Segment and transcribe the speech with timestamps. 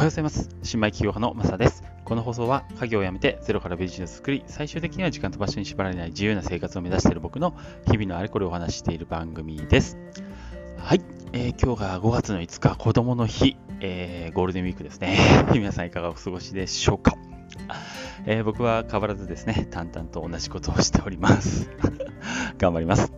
[0.00, 0.48] はようございます。
[0.62, 1.84] 新米企業派のマサです。
[2.06, 7.54] この放送は家業を辞めてゼロからビジネスを作り、最終的には時間と場所に縛られない自由な生活を目指している僕の
[7.84, 9.98] 日々のあれこれをお話している番組です。
[10.78, 11.02] はい、
[11.34, 15.18] えー、今日が5月の5日、子供の日、えー、ゴールデンウィークですね。
[15.52, 17.18] 皆さんいかがお過ごしでしょうか？
[18.24, 21.68] えー、僕は変わらずですね、淡々と同じことをしております。
[22.56, 23.12] 頑張ります。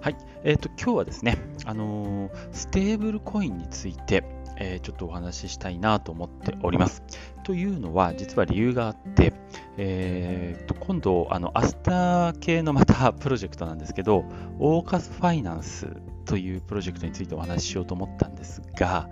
[0.00, 4.24] はい、えっ、ー、と、今日はですね、あの、ステーブルコインについて、
[4.58, 7.02] えー、ちょっとお話ししたいなと思っております。
[7.44, 9.32] というのは、実は理由があって、
[9.76, 14.24] えー、と今度、あのアスター系のまたプロジェクトなんですけど、
[14.58, 15.88] オーカスファイナンス
[16.24, 19.08] というプロジェクトについてお話ししようと思ったんですが、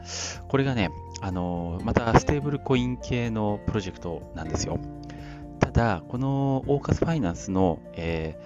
[0.48, 4.78] これがね、あのまたステーブルコイン系のプロジェクトなんですよ。
[5.60, 8.38] ただ、このオーカスファイナンスの、え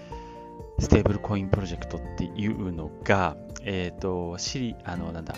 [0.79, 5.35] ー、ステーブルコインプロジェクトっていうのが、えっ、ー、と、シリ、あの、なんだ、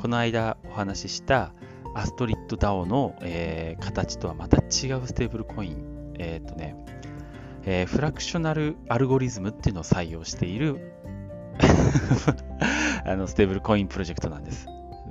[0.00, 1.52] この間お話しした
[1.94, 6.76] アストリッド DAO の、えー、形とはまた違うステーブルコイン、えっ、ー、とね、
[7.64, 10.92] えー、 fractional アルゴリズムっていうのを採用している
[13.04, 14.68] あのステーブルコインプロジェクトなんです。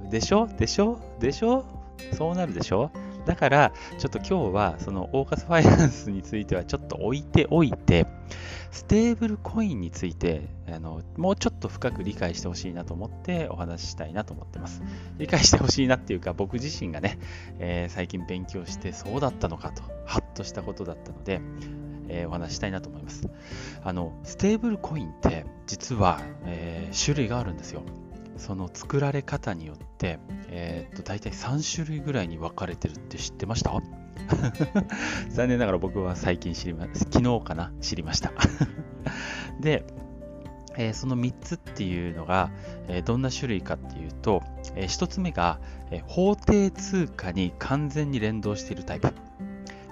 [0.10, 0.48] でしょ？
[0.48, 1.00] でしょ？
[1.20, 1.66] でしょ？
[2.14, 2.90] そうなるでしょ？
[3.28, 8.08] だから、ちょっと今日はそのオーカスファイナンスについてはちょっと置いておいて、
[8.72, 14.82] ステーブルコインについてあのもうちょっと深く理解してほしいなと思ってお話ししたいなと思ってます。
[15.18, 17.20] 理解してほしいなっていうか僕自身がね、
[17.60, 21.42] えー、最近勉強してそうだったのかと、ハッとしたことだったので、
[22.08, 23.30] えー、お話したいなと思います。
[23.84, 27.84] あの、ステーブルコインって実は、えー、種類があるんですよ。
[28.38, 33.72] その作られ方によって、えー、っと大体3種類ぐらいに分かれてるって知ってました？
[35.30, 37.72] 残念ながら僕は最近知りま、昨日かな？
[37.82, 38.32] 知りました
[39.62, 39.86] で、
[40.78, 42.52] えー、その3つっていうのが、
[42.88, 44.44] えー、どんな種類かっていうと、
[44.76, 45.60] えー、1つ目が、
[45.92, 49.14] え法定通貨に完全に連動しているタイプ。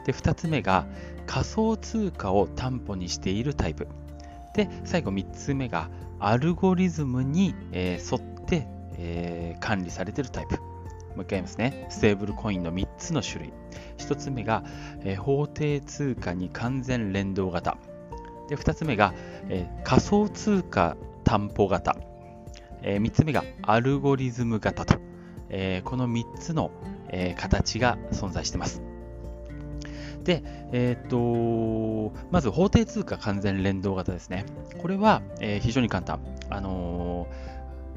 [0.06, 0.86] で、2つ目が
[1.26, 3.88] 仮想通貨を担保にしているタイプ。
[4.54, 5.90] で、最後3つ目が
[6.20, 8.68] アルゴリズムに、え沿って、
[8.98, 10.56] え管理されてるタイプ。
[11.16, 11.88] もう一回言いますね。
[11.90, 13.54] ステーブルコインの3つの種類。
[13.98, 14.64] 1つ目が、
[15.04, 17.78] え法定通貨に完全連動型。
[18.50, 19.14] で2つ目が、
[19.50, 21.96] え仮想通貨担保型。
[22.82, 24.98] え3つ目がアルゴリズム型と。
[25.50, 26.72] えこの3つの、
[27.10, 28.82] え形が存在してます。
[30.24, 34.46] で、えっ、と、まず法定通貨完全連動型ですね。
[34.82, 36.20] これは、え非常に簡単。
[36.50, 37.28] あの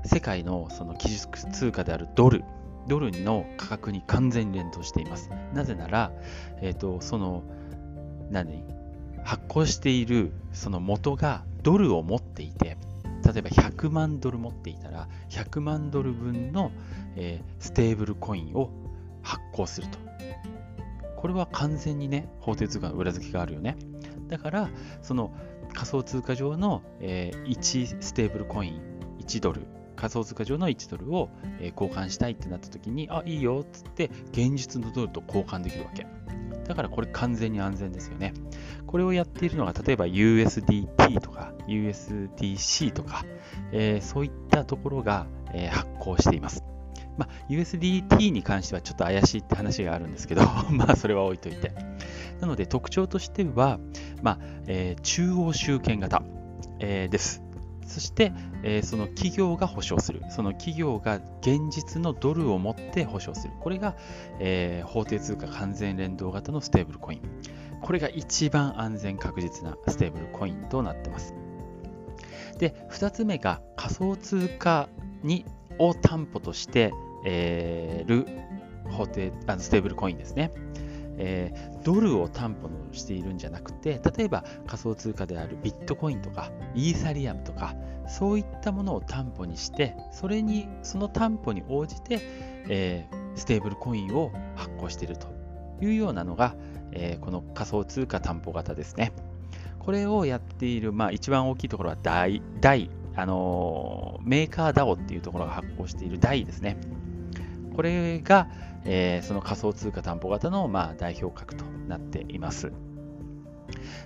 [0.09, 2.43] 世界のその基準通貨であるドル
[2.89, 5.31] ドルの価格に完全に連動しています。
[5.53, 6.11] なぜなら、
[6.63, 7.45] えっ、ー、と、その、
[8.31, 8.65] 何
[9.25, 12.79] 発行しているその元がドルを持っていて、
[13.25, 16.73] 例えば100万ドル持っていたら、100万ドル分の、
[17.17, 18.71] えー、ステーブルコインを
[19.23, 19.99] 発行すると。
[21.17, 23.77] これは完全にね、法定通貨の裏付けがあるよね。
[24.29, 24.71] だから、
[25.03, 25.33] その
[25.75, 28.81] 仮想通貨上の、えー、1ステーブルコイン、
[29.21, 29.67] 1ドル
[29.99, 31.29] 仮想通貨上の1ドルを、
[31.61, 36.07] え交換したいってなった時に、あ、いいよっつって現実のドルと交換できるわけ。
[36.67, 38.33] だからこれ完全に安全ですよね。
[38.87, 43.25] これをやっているのが例えば USDT とか USDC とか、
[43.73, 46.63] えー、そういったところが、え、発行しています。
[47.17, 51.73] まあ、USDT に関してはちょっと怪しいって話があるんですけど、 まあそれは置いといて。
[52.41, 53.81] なので特徴としては、
[54.23, 54.39] まあ
[54.69, 56.23] えー、中央集権型、
[56.79, 57.48] えー、です。
[57.89, 58.33] そして、
[58.63, 60.23] えー、その企業が保証する。
[60.31, 63.55] その企業が現実のドルを持って保証する。
[63.61, 63.97] これが、
[64.39, 67.21] えー、法定通貨完全連動型のステーブルコイン。
[67.81, 71.35] これが一番安全確実なステーブルコインとなっています。
[72.59, 74.89] で、2つ目が仮想通貨
[75.23, 75.47] に
[75.79, 76.93] を担保として、
[77.25, 78.27] えー、る
[78.91, 80.53] 法定あのステーブルコインですね。
[81.19, 87.75] えー、ドルを担保のしているんじゃなくて、例えば仮想通貨であるビットコインとか、イーサリアムとか、
[88.09, 92.21] そういったものを担保にして、それに、その担保に応じて、
[92.69, 95.29] えー、ステーブルコインを発行していると
[95.83, 96.55] いうようなのが、
[96.93, 99.13] えー、この仮想通貨担保型ですね。
[99.79, 106.77] これをやっている、まあ、一番大きいところは大、大、あの、メーカー DAO っていうところが発行している大ですね。
[107.79, 108.49] これが、
[108.85, 112.73] えー、その仮想通貨担保型の、まあ、代表格となっています。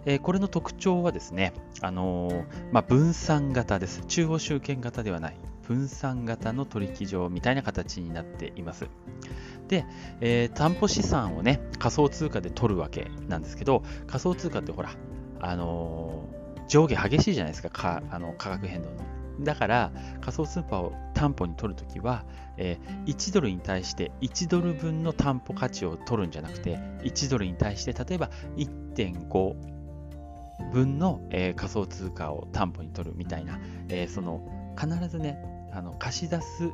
[0.04, 4.04] えー、これの特徴はですね、あのー、まあ、分散型です。
[4.04, 5.38] 中央集権型ではない。
[5.66, 8.88] 分散型の取引所みたいな形になっています。
[9.68, 9.86] で、
[10.20, 14.90] えー、担保資産をね、仮想通貨で取るわけなんですけど、仮想通貨ってほら、
[15.40, 16.28] あの
[16.68, 19.21] 上下激しいじゃないですか、かあの価格変動の。
[19.40, 22.24] だから仮想通貨を担保に取るときは、
[22.56, 29.54] えー、1ドルに対して1ドル分の担保価値を取るんじゃなくて1ドルに対して例えば1.5
[30.72, 33.58] 分の、えー、仮想通貨を担保に取るみたいな、
[33.88, 34.46] えー、その
[34.78, 35.38] 必ずね
[35.72, 36.70] あの貸し出す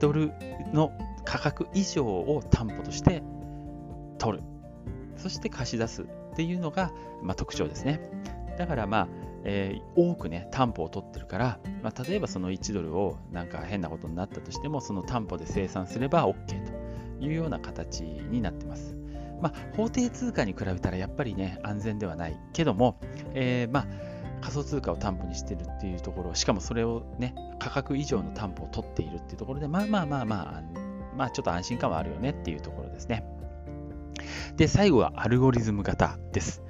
[0.00, 0.32] ドル
[0.72, 0.92] の
[1.24, 3.22] 価格以上を担保として
[4.18, 4.44] 取る。
[5.16, 6.06] そして貸し出すっ
[6.36, 6.92] ていうのが、
[7.22, 8.00] まあ、特徴ですね。
[8.56, 9.08] だからまあ
[9.44, 16.36] えー、多くね、担保を取ってるから、まあ、例えばその1ドルをなんか変なことになったとしても、その担保で生産すれば OK
[17.18, 18.96] というような形になってます。
[19.40, 22.98] まあ、法定通貨に比べたらやっぱりね、安全ではないけども、
[23.34, 23.86] えー、まあ、
[24.40, 30.62] 仮想通貨を担保にしてるっていうところ、しかもそれをね、価格以上の担保を取っているっていうところで、まあまあまあまあ、
[31.16, 33.24] まあちょっと安心感はあるよねっていうところですね。
[34.56, 36.62] で、最後はアルゴリズム型です。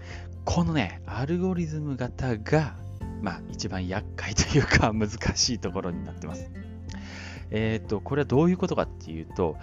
[0.50, 2.74] このね、アルゴリズム型が、
[3.20, 6.50] まあ、一番厄介というか 難しいところになってます。
[7.50, 9.58] えっ、ー、と、これはどういうことかっていうと、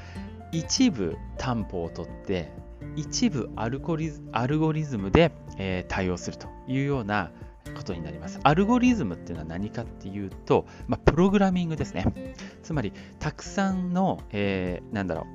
[0.52, 2.52] 一部担保を取って、
[2.96, 7.32] 一部アルゴリズアルゴリズムで、えー、対応するというような
[7.76, 8.40] ことになります。
[8.44, 12.06] アルゴリズムっていうのは何かっていうと、まあ、プログラミングですね。
[12.62, 15.26] つまり、たくさんの、えー、なんだろ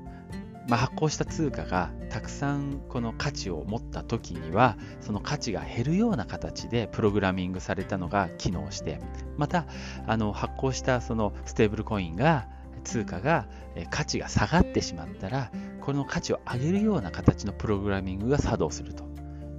[0.71, 9.01] まあ、発行した通貨がたくさんこの価値を持った時にはその価値が減るような形でプログラミングされたのが機能して
[9.35, 9.65] また
[10.07, 12.47] あの発行したそのステーブルコインが
[12.85, 13.49] 通貨が
[13.89, 15.51] 価値が下がってしまったら
[15.81, 19.03] この価値を上げるような形のプログラミングが作動すると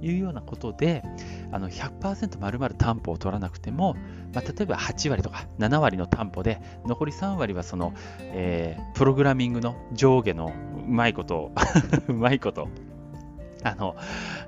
[0.01, 1.03] いうようなことで
[1.53, 3.95] あの100%丸々担保を取らなくても、
[4.33, 10.51] まあ、例えば8割とか7割の担保で残り3割はその、えー、プログラミングの上下の
[10.87, 11.51] うまいこと
[12.09, 12.69] うまいこと
[13.63, 13.95] あの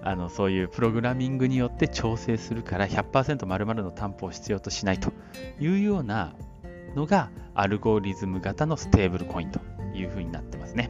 [0.03, 5.13] あのそういうプログラミングによって調整するから100%丸々の担保を必要としないと
[5.59, 6.33] いうような
[6.95, 9.59] のがアルゴリズム型のステーブルコインと
[9.93, 10.89] いうふうになってますね。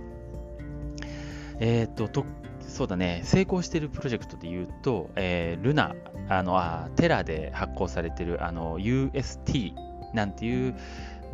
[1.60, 2.26] えっ、ー、と、
[2.68, 5.96] そうだね、成功しているプロジェクトで言うと、えー、ルナ、
[6.28, 9.74] あのあテラで発行されているあの UST
[10.14, 10.76] なんていう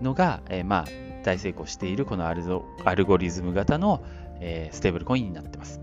[0.01, 0.85] のが、えー、まあ、
[1.23, 4.03] 大成功しているこのアルゴリズム型の、
[4.39, 5.79] えー、ステーブルコインになってます。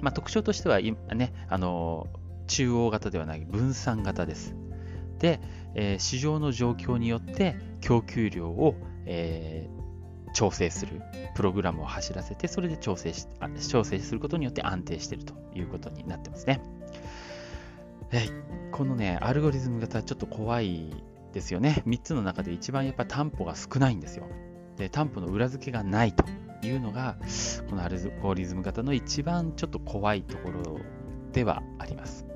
[0.00, 2.08] まあ、特徴としては、ね、あの
[2.48, 4.54] 中央型ではない分散型です。
[5.18, 5.40] で、
[5.74, 8.74] えー、市場の状況によって供給量を、
[9.06, 9.81] えー、
[10.32, 11.02] 調整する
[11.34, 13.26] プログラムを走らせて、それで調整し
[13.68, 16.60] 調整することによって安定しているということになってますね。
[18.12, 18.28] え
[18.72, 20.92] このね、アルゴリズム型ちょっと怖い
[21.32, 21.82] ですよね。
[21.86, 24.26] 3つの中で一番やっぱ担保が少ないんですよ。
[24.76, 26.24] で、担保の裏付けがないと
[26.66, 27.16] いうのが、
[27.68, 30.78] このアルゴリズム型の一番ちょっと怖いところ
[31.32, 32.26] ではあります。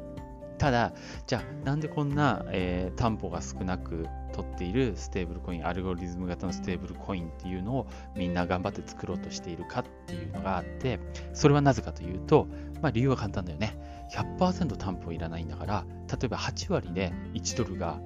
[0.58, 0.94] ただ、
[1.26, 11.00] じゃあなんでこんな、えー、担保が少なく取っているステーブルコイン、アルゴリズム型のステーブルコインっていうのをみんな頑張って作ろうとしているかっていうのがあって、
[11.32, 12.46] それはなぜかというと、
[12.82, 13.78] まあ、理由は簡単だよね。
[14.12, 17.98] 100%担保いらないんだから、例えば8割で1ドルが、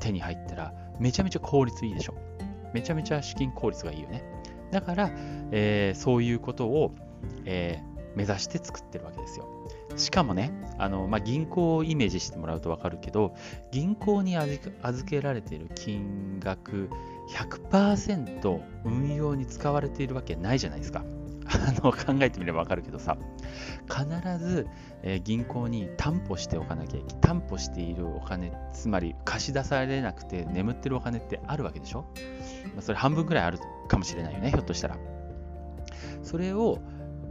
[0.00, 2.14] 手に入ったら、めちゃめちゃ効率いいでしょ。
[2.74, 4.24] めちゃめちゃ資金効率がいいよね。
[4.72, 5.10] だから、
[5.52, 6.92] えー、そういうことを、
[7.44, 9.46] えー、目指して作ってるわけですよ。
[9.98, 13.34] しかもね、あのまあ、銀行をイメージしてもらうと分かるけど、
[13.70, 16.88] 銀行に預けられている金額
[17.34, 21.04] 100%運用に使われているわけないじゃないですか。
[21.48, 23.16] あの考えてみれば分かるけどさ、
[23.88, 24.66] 必ず、
[25.02, 27.20] え、銀行に担保しておかなきゃいけない。
[27.22, 32.04] 担保しているお金、つまり貸し出されなくて眠ってるお金ってあるわけでしょ、
[32.76, 34.98] ま、それ半分ぐらいあるかもしれないよね、ひょっとしたら。
[36.22, 36.78] それを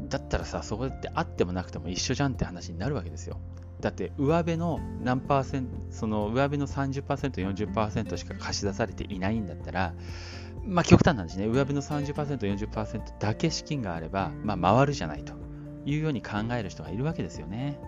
[0.10, 3.40] だったらさ、そこってあってもなくても一緒じゃんって話になるわけですよ。
[3.80, 9.94] だって上辺の何パーセント、その上辺の30%、40%しか貸し出されていないんだったら、
[10.64, 11.46] まあ極端なんですね。
[11.48, 15.34] 上辺の30%、40%だけ資金があれば、まあ回るじゃないと
[15.86, 17.80] いうように考える人がいるわけですよね。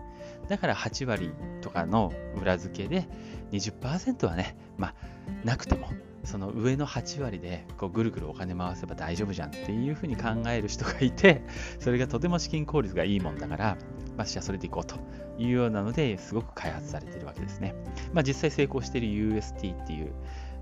[0.48, 3.08] だから8割とかの裏付けで
[3.52, 4.96] 20%はね、まあ
[5.44, 5.88] なくても
[6.24, 11.42] その上の8割でこうぐるぐるお金回せば大丈夫じゃんっていうふうに考える人がいて、
[11.80, 13.78] それがとても資金効率がいいもんだから、
[14.18, 14.96] まあ、じゃあそれでいこうと
[15.38, 17.76] いうようなのですごく開発されているわけですね。
[18.14, 20.14] まあ、実際成功している UST っていう、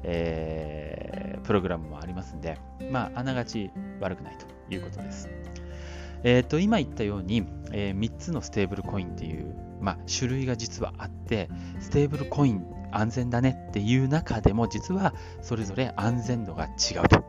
[0.03, 2.57] えー、プログラムもありますんで、
[2.91, 5.29] まあ、あながち悪くないということです。
[6.23, 11.49] えー、と今言ったように、えー、3つのステーブルコインっていう、まあ、種類が実はあって、
[11.79, 17.23] ステーブルコイン安全だねっていう中でも実はそれぞれ安全度が違うと。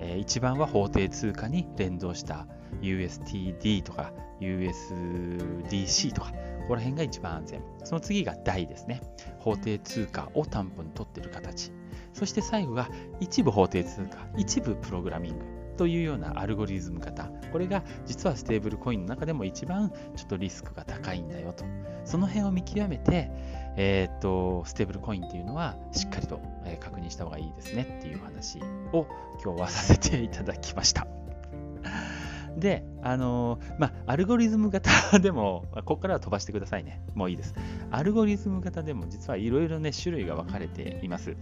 [0.00, 2.46] えー、一番は法定通貨に連動した
[2.80, 7.62] USTD とか USDC とか、ここら辺が一番安全。
[7.84, 9.00] その次が DAI ですね。
[9.38, 11.72] 法定通貨を担保に取っている形。
[12.12, 12.88] そして最後が
[13.20, 15.44] 一部法定通貨、一部プログラミング
[15.76, 17.24] というようなアルゴリズム型。
[17.52, 21.64] これが実はステーブルコインの中でも一番ちょっとリスクが高いんだよと。
[22.04, 23.30] その辺を見極めて、
[23.76, 26.40] えー、っと、ステーブルコインっていうのはしっかりと
[26.80, 28.60] 確認した方がいいですねっていう話
[28.92, 29.06] を
[29.42, 31.06] 今日はさせていただきました。
[32.56, 37.02] で、あのー、まあ、アルゴリズム型でも、ここからは飛ばしてくださいね。
[37.14, 37.54] もういいです。
[37.90, 41.36] アルゴリズム型でも実はいろいろね、種類が分かれています。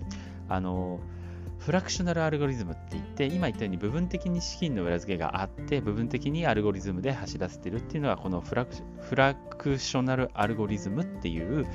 [0.49, 1.22] あのー
[1.65, 11.67] フラクショナルアルゴリズムって言って、今言ったように部分的に資金の裏付けがあって、部分的にアルゴリズムで走らせてるっていうのが、このフラクフラクショナルアルゴリズムっていう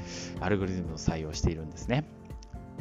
[0.42, 2.04] アルゴリズムを採用しているんですね。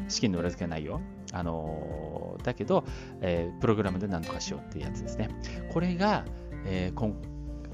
[0.08, 1.00] 資金の裏付けはないよ。
[1.32, 2.84] あの、だけど、
[3.20, 5.28] えー、プログラムで何とかしようっていうやつですね。
[5.72, 6.24] これが、
[6.64, 7.14] えー、今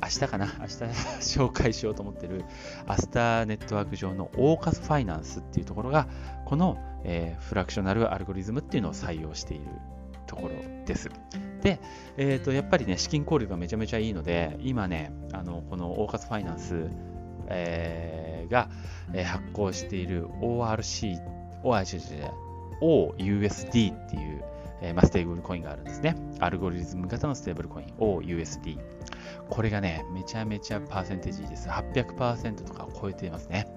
[0.02, 0.46] 明日かな？
[0.58, 0.72] 明日
[1.38, 2.44] 紹介しようと思ってる
[2.86, 6.08] アスターネットワーク上のオーカスファイナンスっていうところが
[6.44, 9.66] この、えー、 fractional アルゴリズムっていうのを採用している
[10.26, 10.54] ところ
[10.86, 11.08] です。
[11.62, 11.80] で、
[12.16, 16.90] えー、とやっぱりね資金効率がめちゃめちゃいいので今ねあのこのオーカスファイナンス、
[17.46, 18.68] えー、が、
[19.12, 21.20] えー、発行している ORC、
[21.62, 24.44] OUSD っていう、
[24.80, 26.16] えーまあ、ステーブルコインがあるんですね。
[26.40, 28.78] アルゴリズム型のステーブルコイン OUSD。
[29.52, 31.68] これがね、めちゃめちゃパーセンテージいいです。
[31.68, 33.68] 800%とか超えていますね。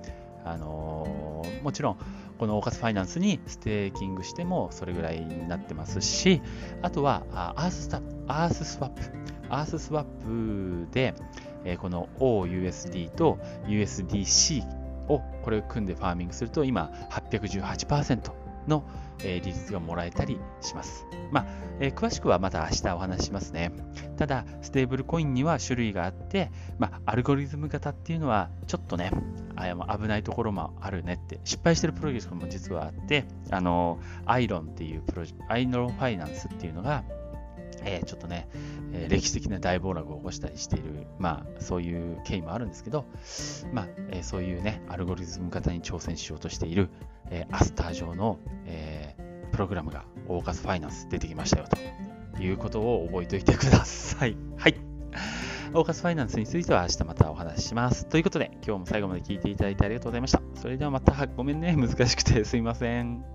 [0.46, 1.98] あのー、もちろん、
[2.39, 6.41] このオーカスファイナンスにステーキングしてもそれぐらいになってますし、
[6.82, 9.01] あとはアーススタアーススワップ。
[9.50, 11.13] アーススワップで、
[11.65, 14.63] えー、この OUSD と USDC
[15.10, 18.84] をこれを組んでファーミングすると今818%の、
[19.24, 21.05] え、利率がもらえたりします。
[21.31, 21.45] まあ、
[21.79, 23.72] えー、詳しくはまた明日お話しますね。
[24.17, 29.12] ただ、ステーブルコインには種類があって、まあ、アルゴリズム型っていうのはちょっとね、
[29.55, 37.03] あ危ないところもあるねって、失敗してるプロジェクトも実はあって、あの、アイロンっていうプロジェクト、アイロンファイナンスっていうのが、
[37.86, 38.50] えー、ちょっとね、
[38.92, 43.06] えー、歴史的な大暴落を起こしたりしている、まあ、そういう経緯もあるんですけど、
[43.72, 46.89] まあ、えー、そういうね、アルゴリズム型に挑戦しようとしている、
[47.30, 49.15] えアスター上の、え
[49.51, 51.68] プログラムがオーカスファイナンス出てきましたよ
[52.36, 54.36] ということを覚えておいてください。
[54.58, 54.75] はい。
[55.74, 58.06] オーカスファイナンスについては明日またお話しします。
[58.06, 60.42] ということで、今日も最後まで聞いていただいてありがとうございました。
[60.56, 63.25] それではまた、ごめんね、難しくてすいません。